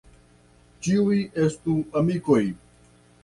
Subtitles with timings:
[0.85, 2.39] Ĉiuj estu amikoj.